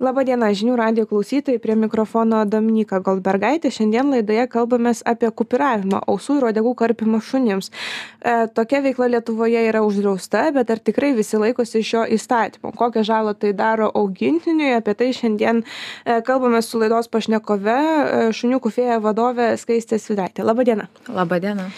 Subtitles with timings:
[0.00, 3.68] Labadiena, žinių radio klausytojai, prie mikrofono Dominika Goldbergaitė.
[3.68, 7.68] Šiandien laidoje kalbamės apie kupiravimą, ausų ir odegų karpimą šunims.
[7.68, 12.72] E, tokia veikla Lietuvoje yra uždrausta, bet ar tikrai visi laikosi šio įstatymo?
[12.80, 14.72] Kokią žalą tai daro augintiniui?
[14.78, 20.48] Apie tai šiandien e, kalbame su laidos pašnekove, e, šuniukų fėja vadovė Skaistė Svidaitė.
[20.48, 20.88] Labadiena.
[21.12, 21.68] Labadiena.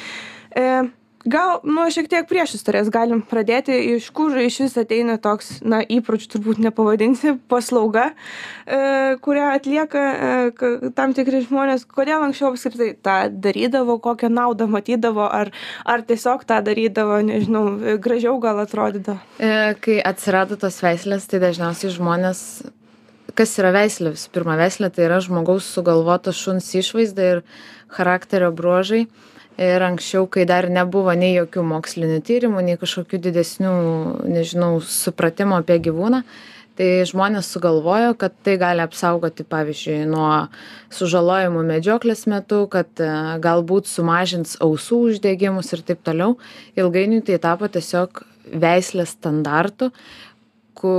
[0.54, 0.68] E,
[1.25, 3.75] gal nuo šiek tiek priešistorės galim pradėti.
[3.96, 11.14] Iš kur išvis ateina toks na įpročiu turbūt nepavadinsi paslauga e, kurią atlieka e, tam
[11.16, 11.86] tikri žmonės.
[11.90, 15.53] Kodėl anksčiau apskritai tą darydavo kokią naudą matydavo ar
[15.86, 17.64] ar tiesiog tą darydavo nežinau
[18.02, 19.18] gražiau gal atrodydavo?
[19.39, 22.44] E, kai atsirado tos veislės tai dažniausiai žmonės
[23.39, 24.13] kas yra veislė?
[24.16, 27.44] Visų pirma veislė tai yra žmogaus sugalvota šuns išvaizda ir
[27.93, 29.07] charakterio bruožai
[29.61, 33.74] ir anksčiau kai dar nebuvo nei jokių mokslinių tyrimų nei kažkokių didesnių
[34.33, 36.22] nežinau supratimo apie gyvūną
[36.78, 40.48] tai žmonės sugalvojo kad tai gali apsaugoti pavyzdžiui nuo
[40.94, 43.10] sužalojimų medžioklės metu kad e,
[43.44, 46.38] galbūt sumažins ausų uždegimus ir taip toliau.
[46.78, 49.92] Ilgainiui tai tapo tiesiog veislės standartu
[50.83, 50.92] ku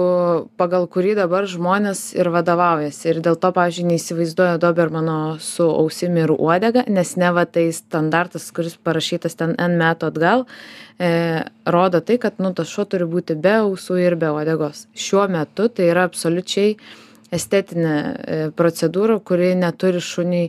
[0.56, 3.10] pagal kurį dabar žmonės ir vadovaujasi.
[3.12, 8.78] Ir dėl to pavyzdžiui neįsivaizduoja dobermano su ausim ir uodega nes neva tai standartas kuris
[8.80, 10.46] parašytas ten n metų atgal
[10.98, 11.44] e,
[11.76, 14.86] rodo tai kad nu tas šuo turi būti be ausų ir be uodegos.
[14.96, 16.78] Šiuo metu tai yra absoliučiai
[17.34, 20.46] estetinė e, procedūra kuri neturi šuniui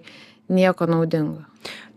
[0.54, 1.42] nieko naudingo.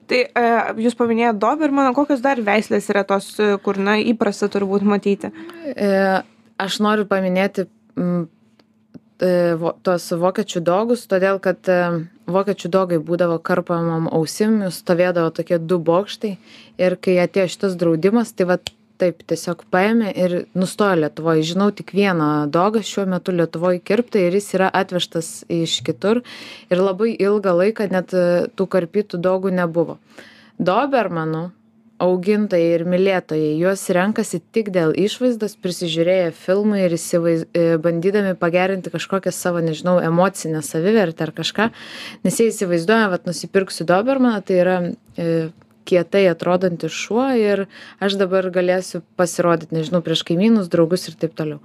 [0.07, 0.47] Tai e,
[0.79, 3.29] jūs paminėjot Dobermaną, kokios dar veislės yra tos,
[3.63, 5.33] kur, na, įprasta turbūt matyti?
[5.75, 5.91] E,
[6.61, 8.27] aš noriu paminėti m,
[9.21, 11.81] e, vo, tuos vokiečių dogus, todėl kad e,
[12.29, 16.35] vokiečių dogai būdavo karpamam ausim, stovėdavo tokie du bokštai
[16.81, 18.59] ir kai atėjo šitas draudimas, tai va
[18.97, 21.43] taip tiesiog paėmė ir nustojo Lietuvoje.
[21.51, 26.23] Žinau tik vieną dogą šiuo metu Lietuvoje kirptą ir jis yra atvežtas iš kitur
[26.71, 29.99] ir labai ilgą laiką net e, tų karpytų dogų nebuvo.
[30.57, 31.43] Dobermanų
[32.03, 33.53] augintojai ir mylėtojai.
[33.59, 39.97] Juos renkasi tik dėl išvaizdos prisižiūrėję filmų ir įsivaiz e, bandydami pagerinti kažkokią savo nežinau
[40.03, 41.69] emocinę savivertę ar kažką.
[42.25, 45.49] Nes jie įsivaizduoja vat nusipirksiu dobermaną tai yra e,
[45.87, 47.65] kietai atrodantis šuo ir
[48.03, 51.61] aš dabar galėsiu pasirodyt nežinau prieš kaimynus draugus ir taip toliau.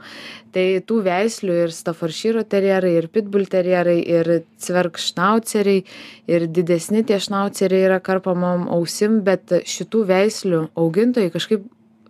[0.55, 5.85] Tai tų veislių ir staforšyro terjerai ir pitbulterjerai ir cvergšnauceriai
[6.31, 11.67] ir didesni tie šnauceriai yra karpomom ausim bet šitų veislių augintojai kažkaip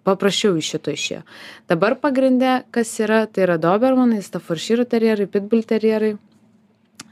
[0.06, 1.22] paprasčiau iš šito išėjo.
[1.70, 6.16] Dabar pagrinde kas yra tai yra dobermanai staforšyro terjerai pitbulterjerai e,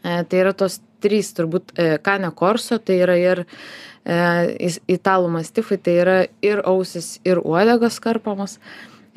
[0.02, 3.44] tai yra tos trys turbūt e, kane korso tai yra ir
[4.04, 8.58] e, italų mastifai tai yra ir ausys ir uodegos karpomos.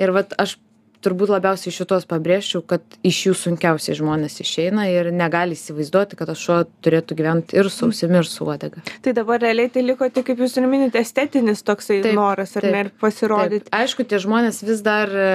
[0.01, 0.57] Ir vat aš
[1.03, 6.61] turbūt labiausiai šituos pabrėžčiau kad iš jų sunkiausiai žmonės išeina ir negali įsivaizduoti kad šuo
[6.85, 8.83] turėtų gyvent ir su ausimi ir su uodega.
[9.03, 12.65] Tai dabar realiai tai liko tik kaip jūs ir minite estetinis toksai Taip, noras ar
[12.65, 13.67] taip, ne ir pasirodyti.
[13.67, 13.75] Taip.
[13.81, 15.29] aišku tie žmonės vis dar e,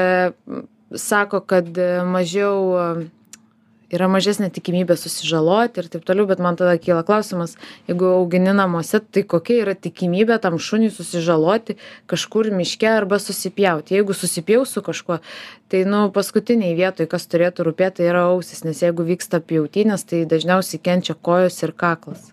[0.97, 3.09] sako kad e, mažiau
[3.95, 7.57] yra mažesnė tikimybė susižaloti ir taip toliau bet man tada kyla klausimas
[7.89, 11.79] jeigu augini namuose tai kokia yra tikimybė tam šuniui susižaloti
[12.11, 15.21] kažkur miške arba susipjauti jeigu susipjaus su kažkuo
[15.73, 20.25] tai nu paskutinėj vietoj kas turėtų rūpėt tai yra ausys nes jeigu vyksta pjautynės tai
[20.29, 22.33] dažniausiai kenčia kojos ir kaklas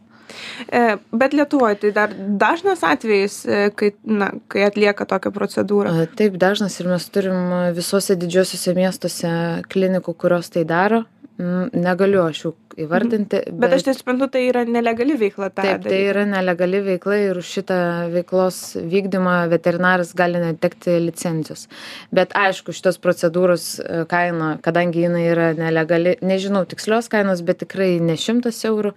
[0.67, 5.93] E, bet Lietuvoje tai dar dažnas atvejis, e, kai, na, kai atlieka tokią procedūrą.
[6.17, 9.33] Taip, dažnas ir mes turim visuose didžiosiuose miestuose
[9.71, 11.03] klinikų, kurios tai daro.
[11.35, 13.41] Mm, negaliu aš jų įvardinti.
[13.47, 15.49] Bet, bet aš tai suprantu, tai yra nelegali veikla.
[15.51, 15.91] Taip, daryti.
[15.91, 17.77] tai yra nelegali veikla ir už šitą
[18.13, 18.59] veiklos
[18.93, 21.67] vykdymą veterinaras gali netekti licencijos.
[22.15, 27.95] Bet aišku, šitos procedūros e, kaina, kadangi jinai yra nelegali, nežinau tikslios kainos, bet tikrai
[28.03, 28.95] ne šimtas eurų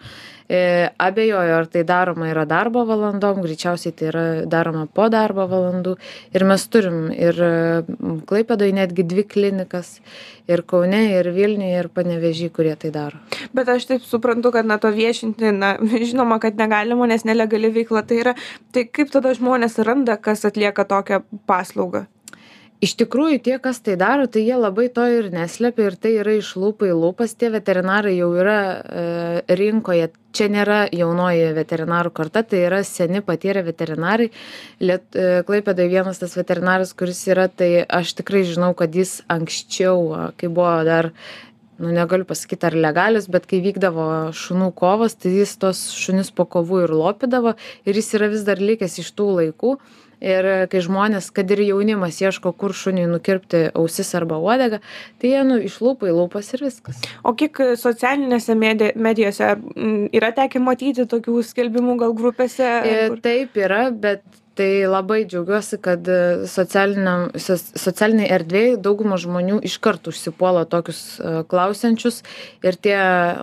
[0.48, 5.92] E, abejoju, ar tai daroma yra darbo valandom, greičiausiai tai yra daroma po darbo valandų.
[6.32, 7.36] Ir mes turim ir
[8.28, 9.98] Klaipėdoje netgi dvi klinikas,
[10.48, 13.20] ir Kaune, ir Vilniuje, ir Panevežį, kurie tai daro.
[13.52, 15.74] Bet aš taip suprantu, kad na to viešinti, na,
[16.10, 18.36] žinoma, kad negalima, nes nelegali veikla tai yra.
[18.72, 22.06] Tai kaip tada žmonės randa, kas atlieka tokią paslaugą?
[22.84, 26.36] iš tikrųjų tie kas tai daro tai jie labai to ir neslepia ir tai yra
[26.38, 29.04] iš lūpų į lūpas tie veterinarai jau yra e,
[29.58, 34.30] rinkoje čia nėra jaunoji veterinarų karta tai yra seni patyrę veterinarai
[34.84, 40.30] liet e, klaipėdoj vienas tas veterinaras kuris yra tai aš tikrai žinau kad jis anksčiau
[40.38, 41.12] kai buvo dar
[41.78, 46.48] nu negaliu pasakyt ar legalios bet kai vykdavo šunų kovos tai jis tuos šunis po
[46.50, 47.54] kovų ir lopydavo
[47.86, 49.78] ir jis yra vis dar likęs iš tų laikų.
[50.18, 54.80] Ir kai žmonės kad ir jaunimas ieško kur šuniui nukirpti ausis arba uodegą
[55.22, 57.04] tai jie nu iš lūpų į lūpas ir viskas.
[57.22, 59.52] O kiek socialinėse medi medijose
[60.18, 64.26] yra tekę matyti tokių skelbimų gal grupėse e, taip yra bet
[64.58, 71.32] tai labai džiaugiuosi kad e, socialiniam soc- socialinėj erdvėj dauguma žmonių iškart užsipuola tokius e,
[71.50, 72.22] klausiančius
[72.66, 72.96] ir tie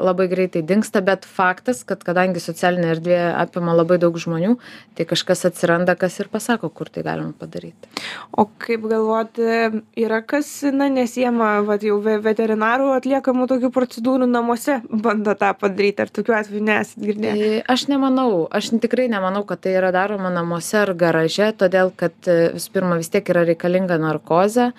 [0.04, 4.58] labai greitai dingsta bet faktas kad kadangi socialinė erdvė apima labai daug žmonių
[4.98, 7.92] tai kažkas atsiranda kas ir pasako kur tai galima padaryti.
[8.36, 9.72] O kaip galvot e,
[10.06, 16.04] yra kas na nesiema vat jau ve veterinarų atliekamų tokių procedūrų namuose bando tą padaryt
[16.04, 17.36] ar tokių atvejų nesat girdėję?
[17.40, 22.16] Tai aš nemanau aš tikrai nemanau kad tai yra daroma namuose ar garaže todėl kad
[22.28, 24.72] e, visų pirma vis tiek yra reikalinga narkozė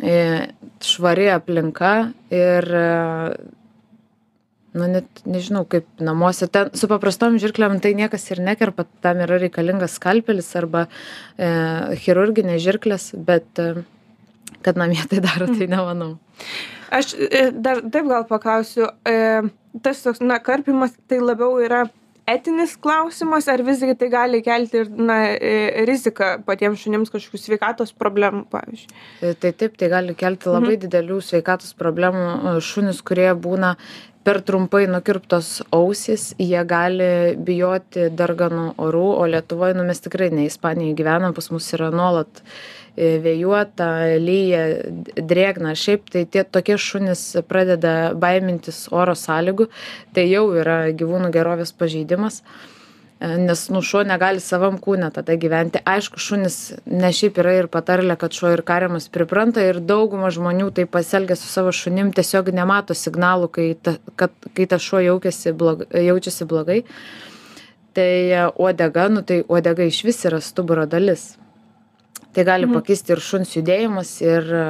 [0.00, 0.14] e,
[0.82, 1.92] švari aplinka
[2.32, 2.86] ir e,
[4.72, 9.38] nu net nežinau kaip namuose ten su paprastom žirklėm tai niekas ir nekerpa tam yra
[9.42, 10.86] reikalingas skalpelis arba
[11.36, 11.48] e,
[12.04, 13.84] chirurginės žirklės bet e,
[14.64, 16.14] kad namie tai daro tai nemanau.
[16.92, 17.14] Aš
[17.64, 19.42] dar taip gal paklausiu e,
[19.84, 21.86] tas toks na karpymas tai labiau yra
[22.28, 27.94] etinis klausimas ar visgi tai gali kelti ir na e, riziką patiems šunims kažkokių sveikatos
[27.98, 28.92] problemų pavyzdžiui
[29.22, 32.24] E, Tai taip, tai gali kelti labai didelių sveikatos problemų.
[32.24, 33.76] E, Šunys, kurie būna
[34.22, 40.46] per trumpai nukirptos ausys, jie gali bijoti darganų orų, o Lietuvoje, nu mes tikrai ne
[40.46, 42.46] Ispanijoje gyvenam, pas mus yra nuolat e,
[42.96, 43.88] vėjuota,
[44.20, 44.66] lyja,
[45.16, 45.72] drėgna.
[45.78, 49.70] Šiaip tai tie tokie šunys pradeda baimintis oro sąlygų,
[50.12, 52.42] tai jau yra gyvūnų gerovės pažeidimas.
[53.22, 56.56] E, nes nu šuo negali savam kūne tada gyventi aišku šunys
[56.90, 61.36] ne šiaip yra ir patarlė kad šuo ir kariamas pripranta ir dauguma žmonių taip pasielgia
[61.38, 66.48] su savo šunim tiesiog nemato signalų kai ta kad kai tas šuo jaukiasi blog jaučiasi
[66.50, 66.80] blogai
[67.94, 71.36] tai e, uodega nu tai uodega išvis yra stuburo dalis
[72.32, 74.64] tai gali pakisti ir šuns judėjimas ir e,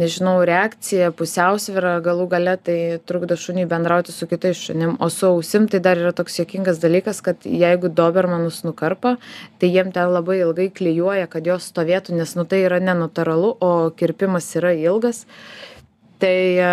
[0.00, 1.96] nežinau reakcija pusiausvyra.
[2.04, 2.76] Galų gale tai
[3.08, 4.96] trukdo šuniui bendrauti su kitais šunim.
[5.00, 9.16] O su ausim tai dar yra toks juokingas dalykas kad jeigu dobermanus nukarpo
[9.60, 13.72] tai jiem ten labai ilgai klijuoja kad jos stovėtų nes nu tai yra nenatūralu o
[13.96, 15.24] kirpimas yra ilgas.
[16.20, 16.72] Tai e,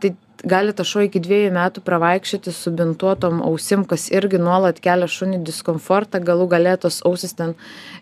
[0.00, 0.14] tai
[0.44, 5.42] gali tas šuo iki dviejų metų pravaikščioti su bintuotom ausim kas irgi nuolat kelia šuniui
[5.44, 6.22] diskomfortą.
[6.24, 7.56] Galų gale tos ausys ten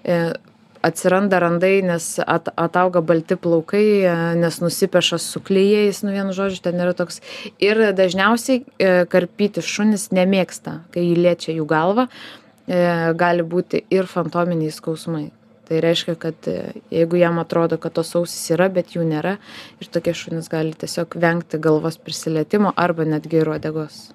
[0.05, 0.35] e,
[0.83, 6.63] atsiranda randai nes at atauga balti plaukai e, nes nusipeša su klijais nu vienu žodžiu
[6.63, 7.21] ten yra toks.
[7.63, 12.79] Ir dažniausiai e, karpyti šunys nemėgsta kai jį liečia jų galvą e,
[13.19, 15.29] gali būti ir fantominiai skausmai.
[15.69, 16.47] Tai reiškia kad
[16.89, 19.37] jeigu jam atrodo kad tos ausys yra bet jų nėra
[19.83, 24.07] ir tokie šunys gali tiesiog vengti galvos prisilietimo arba netgi ir uodegos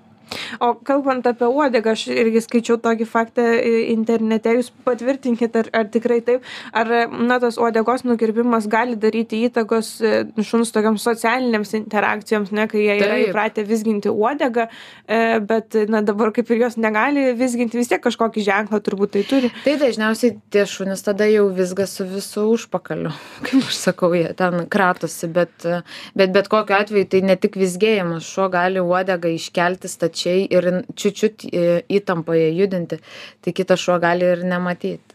[0.59, 4.53] o kalbant apie uodegą aš irgi skaičiau tokį faktą i- internete.
[4.57, 6.44] Jūs patvirtinkit ar ar tikrai taip?
[6.74, 10.13] Ar na tas uodegos nukirpimas gali daryti įtakos e,
[10.44, 13.27] šuns tokioms socialinėms interakcijoms ne kai jie yra Taip.
[13.30, 14.68] įpratę vizginti uodegą
[15.07, 19.24] e, bet na dabar kaip ir jos negali vizginti vis tiek kažkokį ženklą turbūt tai
[19.29, 19.51] turi.
[19.65, 23.12] Tai dažniausiai tie šunys tada jau vizga su visu užpakaliu
[23.45, 25.68] kaip aš sakau jie ten kratosi bet
[26.15, 30.85] bet bet kokiu atveju tai ne tik vizgėjimas šuo gali uodegą iškelti stačiai ir in-
[30.95, 32.99] čiut čiut e, įtampoje judinti
[33.41, 35.12] tai kitas šuo gali ir nematyt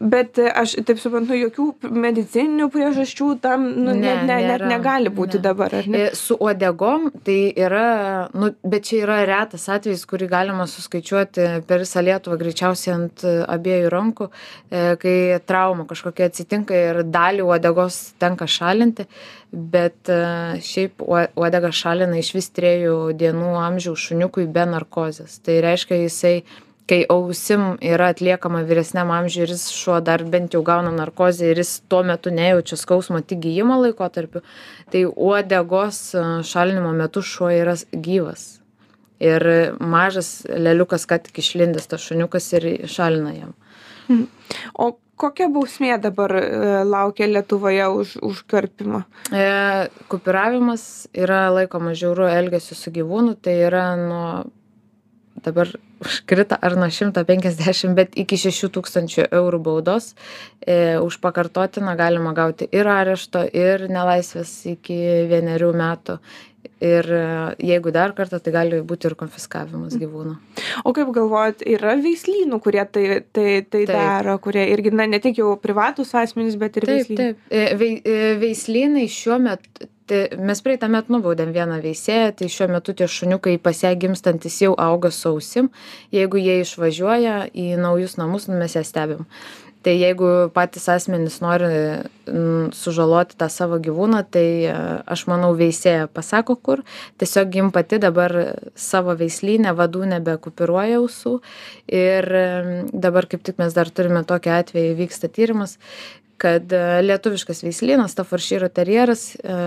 [0.00, 5.12] bet e, aš taip suprantu jokių medicininių priežasčių tam nu Ne, net ne net negali
[5.12, 5.42] būti Ne.
[5.48, 10.28] dabar ar ne E, Su uodegom tai yra, nu, bet čia yra retas atvejis, kurį
[10.32, 14.28] galima suskaičiuoti per visą Lietuvą greičiausiai ant abiejų rankų,
[14.70, 15.16] e, kai
[15.46, 19.06] trauma kažkokia atsitinka ir dalį uodegos tenka šalinti,
[19.54, 20.10] bet
[20.66, 25.38] šiaip uodegą šalina iš vis trejų dienų amžiaus šuniukui be narkozės.
[25.44, 26.34] Tai reiškia, jisai
[26.90, 31.62] kai ausim yra atliekama vyresniam amžiui ir jis šuo dar bent jau gauna narkozę ir
[31.62, 34.42] jis tuo metu nejaučia skausmo tik gijimo laikotarpiu,
[34.92, 38.58] tai uodegos e, šalinimo metu šuo yra gyvas.
[39.24, 39.46] Ir
[39.80, 43.54] mažas leliukas, kad tik išlindęs tas šuniukas ir šalina jam.
[44.84, 46.44] o kokia bausmė dabar e,
[46.84, 53.86] laukia lietuvoje už už karpymą E, kupiravimas yra laikomas žiauru elgesiu su gyvūnu, tai yra
[53.96, 54.44] nuo
[55.44, 55.70] dabar
[56.26, 60.14] krita ar nuo 150, bet iki 6000 eurų baudos.
[60.66, 64.98] E, už pakartotiną galima gauti ir arešto, ir nelaisvės iki
[65.30, 66.18] vienerių metų.
[66.84, 67.24] Ir e,
[67.64, 70.34] jeigu dar kartą, tai gali būti ir konfiskavimas gyvūno.
[70.84, 73.92] o kaip galvojat yra veislynų kurie tai tai tai Taip.
[73.92, 77.38] daro kurie irgi na ne tik jau privatūs asmenys bet ir Taip, veislynai taip.
[77.50, 82.68] E, vei- e, Veislynai šiuo metu, tai mes praeitą met nubaudėm vieną veisėją tai šiuo
[82.74, 85.70] metu tie šuniukai pas ją gimstantys jau auga su ausim.
[86.12, 89.24] Jeigu jie išvažiuoja į naujus namus nu mes ją stebim.
[89.84, 94.76] Tai jeigu patys asmenys nori mm, sužaloti tą savo gyvūną tai e,
[95.12, 96.80] aš manau veisėja pasako kur.
[97.20, 98.32] Tiesiog jin pati dabar
[98.72, 101.36] savo veislyne vadų nebekupiruoja ausų.
[101.92, 102.28] Ir
[102.92, 105.76] dabar kaip tik mes dar turime tokį atvejį vyksta tyrimas
[106.36, 109.58] kad e, lietuviškas veislynas staforšyro terjeras e,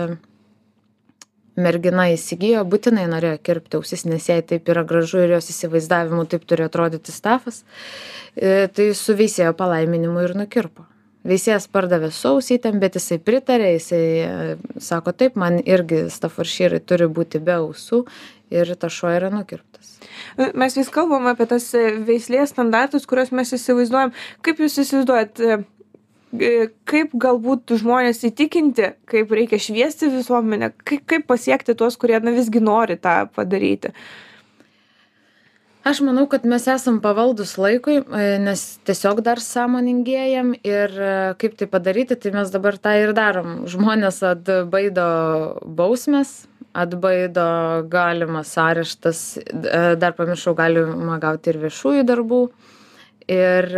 [1.58, 6.46] mergina įsigijo būtinai norėjo kirpti ausis nes jai taip yra gražu ir jos įsivaizdavimu taip
[6.48, 7.64] turi atrodyti stafas.
[8.36, 10.86] E, tai su veisėjo palaiminimu ir nukirpo.
[11.28, 14.28] Veisėjas pardavė su ausytėm bet jisai pritarė jisai e,
[14.80, 18.04] sako taip man irgi staforšyrai turi būti be ausų
[18.54, 19.98] ir tas šuo yra nukirptas.
[20.38, 21.66] E, mes vis kalbam apie tas
[22.06, 24.14] veislės standartus kuriuos mes įsivaizduojam.
[24.46, 25.66] Kaip jūs įsivaizduojat
[26.88, 32.60] kaip galbūt žmones įtikinti kaip reikia šviesti visuomenę kaip kaip pasiekti tuos kurie na visgi
[32.60, 33.94] nori tą padaryti?
[35.88, 41.56] Aš manau kad mes esam pavaldūs laikui e, nes tiesiog dar sąmoningėjam ir e, kaip
[41.56, 43.62] tai padaryti tai mes dabar tą ir darom.
[43.70, 45.08] Žmones atbaido
[45.64, 46.42] bausmės
[46.76, 47.48] atbaido
[47.88, 49.38] galimas areštas
[49.96, 52.42] dar pamiršau galima gauti ir viešųjų darbų.
[53.28, 53.72] Ir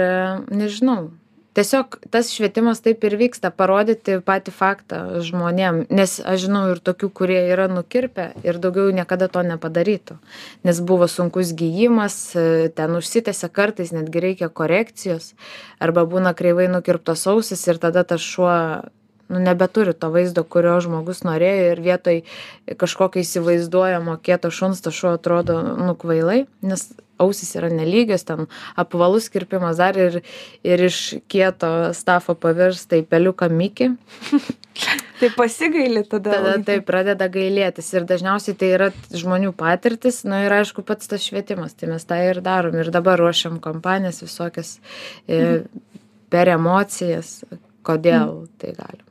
[0.51, 1.13] nežinau
[1.55, 7.11] tiesiog tas švietimas taip ir vyksta parodyti patį faktą žmonėm nes aš žinau ir tokių
[7.21, 10.19] kurie yra nukirpę ir daugiau niekada to nepadarytų.
[10.67, 12.17] Nes buvo sunkus gijimas
[12.77, 15.35] ten užsitęsia kartais netgi reikia korekcijos
[15.83, 18.55] arba būna kreivai nukirptos ausys ir tada tas šuo
[19.31, 22.23] nu nebeturi to vaizdo kurio žmogus norėjo ir vietoj
[22.81, 26.89] kažkokio įsivaizduojamo kieto šuns tas šuo atrodo nu kvailai nes
[27.21, 28.49] ausys yra nelygios ten
[28.81, 30.23] apvalus kirpimas dar ir
[30.65, 33.91] ir iš kieto stafo pavirsta į peliuką mikį
[35.21, 38.89] tai pasigaili tada tada taip pradeda gailėtis ir dažniausiai tai yra
[39.23, 42.79] žmonių patirtys na ir aišku pats tas švietimas tai mes tą ir darom.
[42.81, 44.79] Ir dabar ruošiam kampanijas visokias
[45.29, 45.63] e,
[46.33, 47.41] per emocijas
[47.87, 49.10] kodėl tai galima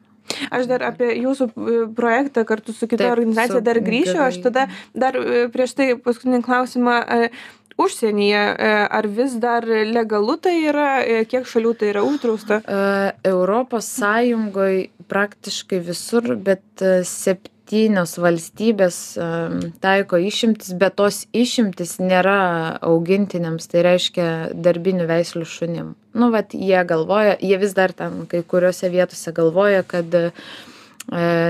[0.49, 4.17] Aš dar apie jūsų e, projektą kartu su kita Taip, organizacija dar grįšiu.
[4.25, 6.99] Aš tada dar e, prieš tai paskutinį klausimą.
[7.03, 7.31] E,
[7.79, 8.39] užsienyje,
[8.91, 10.89] ar vis dar legalu tai yra,
[11.31, 12.57] kiek šalių tai yra uždrausta?
[13.23, 19.17] Europos Sąjungoje praktiškai visur, bet septyni septynios valstybės
[19.79, 25.95] taiko išimtis bet tos išimtys nėra augintiniams tai reiškia darbinių veislių šunim.
[26.13, 30.31] Nu vat jie galvoja jie vis dar ten kai kuriose vietose galvoja kad e,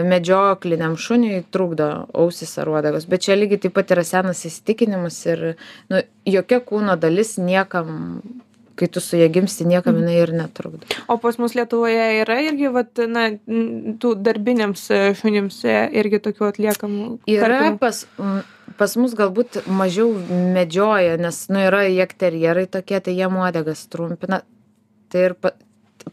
[0.04, 3.08] medžiokliniam šuniui trukdo ausys ar uodegos.
[3.08, 5.56] Bet čia lygiai taip pat yra senas įsitikinimas ir
[5.90, 8.44] nu jokia kūno dalis niekam
[8.80, 10.88] kai tu su ja gimsti niekam jinai ir netrukdo.
[11.12, 13.26] O pas mus Lietuvoje yra irgi, vat, na,
[14.02, 17.08] tų darbiniams e, šunims e, irgi tokių atliekamų.
[17.30, 17.80] Yra kartimų.
[17.82, 18.04] pas,
[18.80, 20.14] pas mus galbūt mažiau
[20.56, 24.44] medžioja, nes, nu, yra jekterjerai tokie, tai jie nuodegas trumpina.
[25.10, 25.56] Tai ir pa,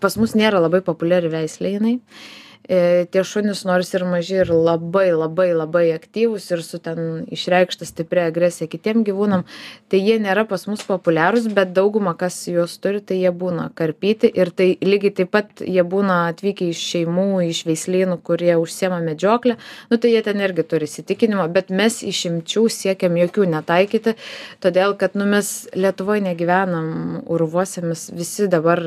[0.03, 1.97] pas mus nėra labai populiari veislė jinai.
[2.01, 7.87] Uh, tie šunys nors ir maži ir labai labai labai aktyvūs ir su ten išreikšta
[7.87, 9.45] stipria agresija kitiem gyvūnam
[9.91, 14.31] tai jie nėra pas mus populiarūs bet dauguma kas juos turi tai jie būna karpyti
[14.35, 19.59] ir tai lygiai taip pat jie būna atvykę iš šeimų iš veislynų kurie užsiema medžiokle
[19.93, 24.17] nu tai jie ten irgi turi įsitikinimą bet mes išimčių siekiam jokių netaikyti
[24.65, 28.83] todėl kad nu mes lietuvoj negyvenam urvuose mes visi dabar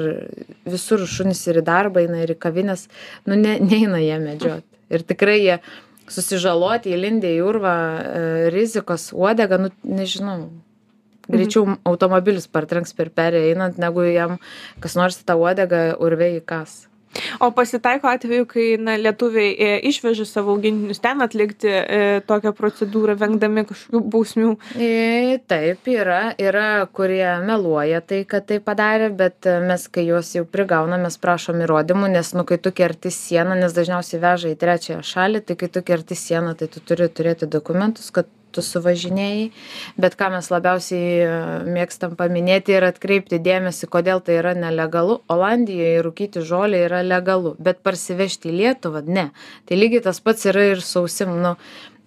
[0.67, 2.89] visur šunys ir į darbą eina ir į kavines
[3.23, 4.65] nu ne neina jie medžiot.
[4.89, 5.59] Ir tikrai jie
[6.09, 10.49] susižaloti, įlindę į urvą, e, rizikos uodegą, nu nežinau.
[11.29, 11.81] Greičiau mhm.
[11.85, 14.39] automobilis partrenks per perėją einant, negu jam
[14.81, 16.88] kas nors tą uodegą urvė įkas.
[17.39, 21.99] O pasitaiko atveju, kai na, lietuviai e, išveža savo augintinius ten atlikti e,
[22.29, 24.51] tokią procedūrą, vengdami kažkokių bausmių.
[24.75, 30.45] E, taip, yra, yra, kurie meluoja tai, kad tai padarė, bet mes, kai juos jau
[30.45, 35.05] prigauname, mes prašom įrodymų, nes, nu, kai tu kerti sieną, nes dažniausiai veža į trečiąją
[35.13, 39.49] šalį, tai kai tu kerti sieną, tai tu turi turėti dokumentus, kad tu suvažinėjai
[39.99, 41.33] bet ką mes labiausiai e,
[41.75, 45.19] mėgstam paminėti ir atkreipti dėmesį kodėl tai yra nelegalu.
[45.31, 49.03] Olandijoj rūkyti žolę yra legalu bet parsivežti į lietuvą?
[49.07, 49.29] Ne.
[49.69, 51.37] Tai lygiai tas pats yra ir su ausim.
[51.43, 51.55] Nu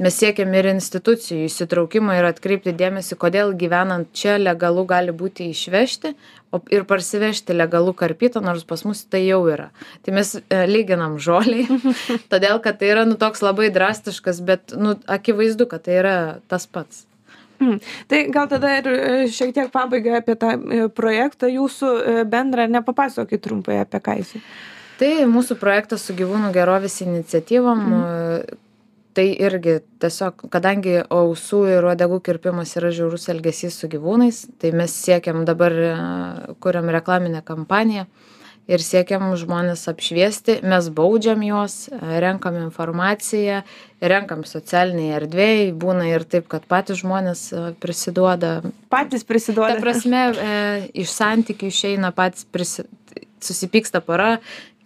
[0.01, 6.15] mes siekiam ir institucijų įsitraukimo ir atkreipti dėmesį kodėl gyvenant čia legalu gali būti išvežti
[6.53, 9.71] o ir parsivežti legalu karpytą nors pas mus tai jau yra
[10.05, 11.67] tai mes e, lyginam žolei
[12.33, 16.19] todėl kad tai yra nu toks labai drastiškas bet nu akivaizdu kad tai yra
[16.49, 17.07] tas pats
[17.63, 17.77] Mm.
[18.11, 21.91] Tai gal tada ir e, šiek tiek pabaigai apie tą e, projektą jūsų
[22.27, 24.33] bendrą, nepapasakokit trumpai apie ką jis.
[24.99, 28.59] Tai mūsų projektas su gyvūnų gerovės iniciatyvom mm
[29.15, 34.95] tai irgi tiesiog kadangi ausų ir uodegų kirpimas yra žiaurus elgesys su gyvūnais tai mes
[35.05, 35.77] siekiam dabar
[36.63, 38.07] kuriam reklaminę kampaniją
[38.71, 43.63] ir siekiam žmones apšviesti mes baudžiam juos renkam informaciją
[44.13, 47.49] renkam socialinėj erdvėj būna ir taip kad patys žmonės
[47.83, 48.61] prisiduoda.
[48.93, 50.53] Patys ta prisiduoda prasme e,
[51.05, 52.87] iš santykių išeina patys prisi
[53.43, 54.37] susipyksta pora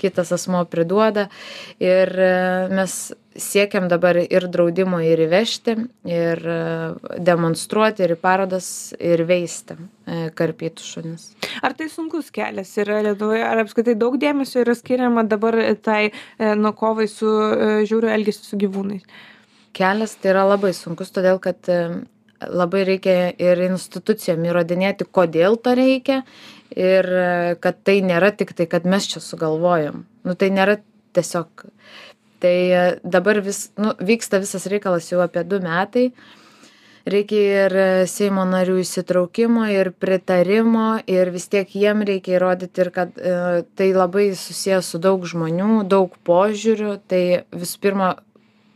[0.00, 1.28] kitas asmuo priduoda
[1.80, 2.32] ir e,
[2.72, 2.96] mes
[3.42, 5.76] siekiam dabar ir draudimo ir įvežti
[6.08, 6.58] ir e,
[7.26, 11.28] demonstruoti ir į parodas ir veisti e, karpytus šunis.
[11.64, 13.44] Ar tai sunkus kelias yra lietuvoje?
[13.46, 16.10] Ar apskritai daug dėmesio yra skiriama dabar tai
[16.56, 17.30] nu kovai su
[17.88, 19.06] žiauriu elgesiu su gyvūnais?
[19.76, 21.68] Kelias tai yra labai sunkus todėl kad
[22.40, 26.22] labai reikia ir institucijom įrodinėti kodėl to reikia
[26.76, 27.08] ir
[27.62, 30.04] kad tai nėra tiktai kad mes čia sugalvojom.
[30.26, 30.80] Nu tai nėra
[31.16, 31.66] tiesiog
[32.40, 36.10] tai dabar vis nu vyksta visas reikalas jau apie du metai.
[37.06, 37.74] Reikia ir
[38.10, 43.92] seimo narių įsitraukimo ir pritarimo ir vis tiek jiem reikia įrodyti ir kad e, tai
[43.94, 46.96] labai susiję su daug žmonių daug požiūrių.
[47.06, 47.22] Tai
[47.54, 48.08] visų pirma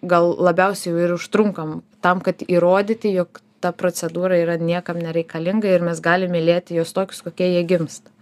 [0.06, 5.98] gal labiausiai ir užtrunkam tam kad įrodyti jog ta procedūra yra niekam nereikalinga ir mes
[6.00, 8.14] galim mylėti juos tokius kokie jie gimsta.
[8.14, 8.19] E,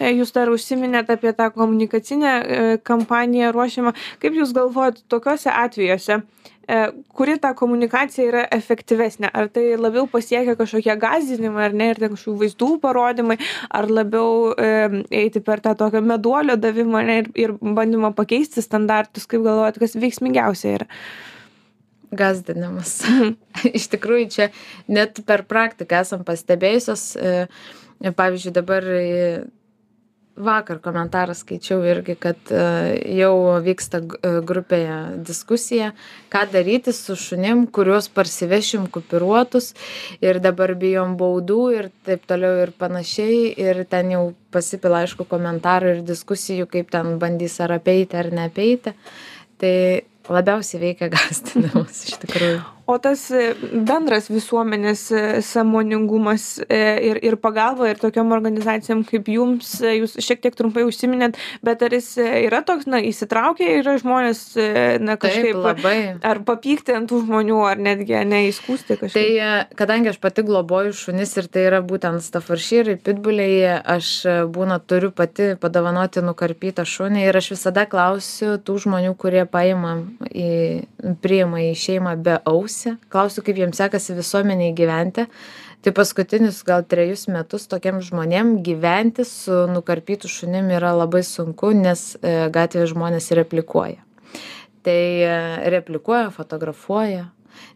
[0.00, 3.94] jūs dar užsiminėt apie tą komunikacinę e, kampaniją ruošiamą.
[4.22, 6.20] Kaip Jūs galvojat tokiuose atvejuose,
[6.68, 6.78] e,
[7.16, 9.30] kuri ta komunikacija yra efektyvesnė?
[9.32, 13.38] Ar tai labiau pasiekia kažkokie gazdinimai, ar ne, ir kažkokių vaizdų parodymai,
[13.70, 19.28] ar labiau e, eiti per tą tokio meduolio davimą ne, ir, ir bandymą pakeisti standartus,
[19.30, 20.90] kaip galvojat, kas veiksmingiausia yra?
[22.14, 23.00] Gazdinimas.
[23.78, 24.50] Iš tikrųjų, čia
[24.90, 27.08] net per praktiką esam pastebėjusios.
[27.16, 27.48] E,
[28.12, 28.84] pavyzdžiui dabar
[30.36, 32.62] vakar komentarą skaičiau irgi kad e,
[33.18, 34.96] jau vyksta e, grupėje
[35.26, 35.92] diskusija
[36.32, 39.72] ką daryti su šunim kuriuos parsivešim kupiruotus
[40.24, 43.54] ir dabar bijom baudų ir taip toliau ir panašiai.
[43.54, 48.94] Ir ten jau pasipila aišku komentarų ir diskusijų kaip ten bandys ar apeiti ar neapeiti.
[49.62, 49.76] Tai
[50.34, 57.36] labiausiai veikia gąsdinimas iš tikrųjų o tas e, bendras visuomenės e, sąmoningumas e, ir ir
[57.40, 62.60] pagalba ir tokiom organizacijom kaip jums jūs šiek tiek trumpai užsiminėt bet ar jis yra
[62.66, 64.42] toks na įsitraukę yra žmonės
[65.00, 65.96] na kažkaip labai.
[66.20, 69.16] ar papykti ant tų žmonių ar netgi ane įskųsti kažkaip?
[69.16, 74.12] Tai kadangi aš pati globoju šunis ir tai yra būtent staforšyrai pitbuliai aš
[74.52, 79.96] būna turiu pati padovanoti nukarpytą šunį ir aš visada klausiu tų žmonių kurie paima
[80.28, 80.52] į
[81.24, 85.26] priima į šeimą be aus klausia klausiu kaip jiem sekasi visuomenėj gyventi.
[85.84, 92.16] Tai paskutinius gal trejus metus tokiem žmonėm gyventi su nukarpytu šunim yra labai sunku nes
[92.22, 94.00] e, gatvėje žmonės replikuoja.
[94.84, 95.34] Tai e,
[95.74, 97.28] replikuoja fotografuoja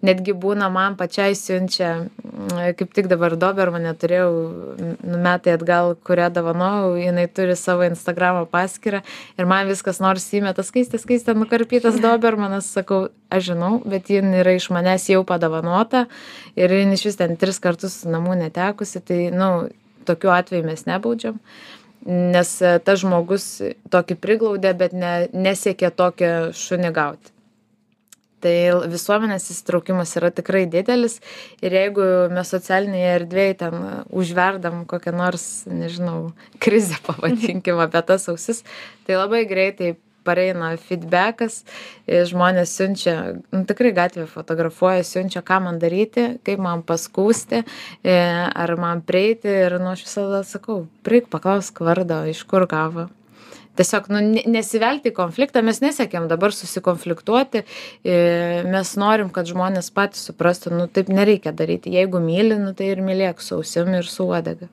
[0.05, 4.31] netgi būna man pačiai siunčia mm, kaip tik dabar dobermanę turėjau
[4.79, 9.03] nu metai atgal kurią dovanojau jinai turi savo instagramo paskyrą
[9.39, 14.33] ir man vis kas nors įmeta skaiste skaiste nukarpytas dobermanas sakau aš žinau bet jin
[14.43, 16.07] yra iš manęs jau padovanota
[16.57, 19.69] ir jin išvis ten tris kartus namų netekusi tai nu
[20.09, 21.41] tokių atvejų mes nebaudžiam
[22.09, 22.53] nes
[22.85, 23.49] tas žmogus
[23.93, 27.38] tokį priglaudė bet ne nesiekė tokį šunį gauti
[28.45, 28.55] tai
[28.91, 31.19] visuomenės įsitraukimas yra tikrai didelis
[31.65, 33.79] ir jeigu mes socialinėje erdvėj ten
[34.11, 38.65] užverdam kokią nors nežinau krizę pavadinkim apie tas ausis
[39.07, 39.97] tai labai greitai
[40.29, 41.63] pareina fidbekas
[42.07, 43.15] žmonės siunčia
[43.55, 49.53] nu tikrai gatvėje fotografuoja siunčia ką man daryti kaip man paskųsti e, ar man prieiti
[49.67, 53.09] ir nu aš visada sakau prieik paklausk vardo iš kur gavo
[53.79, 57.65] tiesiog nu ne nesivelti į konfliktą mes nesiekiam dabar susikonfliktuoti
[58.05, 58.17] i
[58.69, 61.95] mes norim kad žmonės patys suprastų nu taip nereikia daryti.
[61.95, 64.69] Jeigu myli nu tai ir mylėk su ausim ir su uodega.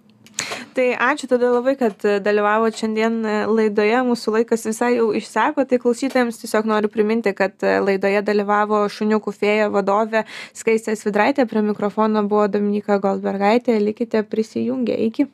[0.75, 6.41] Tai ačiū tada labai, kad dalyvavot šiandien laidoje, mūsų laikas visai jau išseko, tai klausytėjams
[6.41, 12.99] tiesiog noriu priminti, kad laidoje dalyvavo šuniukų fėja vadovė Skaistė Svidraitė, prie mikrofono buvo Dominika
[12.99, 15.29] Goldbergaitė, likite prisijungę, iki.